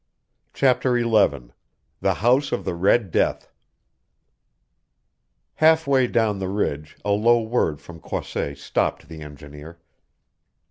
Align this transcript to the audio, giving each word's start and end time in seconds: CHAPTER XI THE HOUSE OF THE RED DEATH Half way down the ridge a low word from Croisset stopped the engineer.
CHAPTER 0.55 0.99
XI 0.99 1.41
THE 1.99 2.13
HOUSE 2.15 2.51
OF 2.51 2.65
THE 2.65 2.73
RED 2.73 3.11
DEATH 3.11 3.51
Half 5.53 5.85
way 5.85 6.07
down 6.07 6.39
the 6.39 6.49
ridge 6.49 6.97
a 7.05 7.11
low 7.11 7.39
word 7.43 7.79
from 7.79 7.99
Croisset 7.99 8.57
stopped 8.57 9.07
the 9.07 9.21
engineer. 9.21 9.77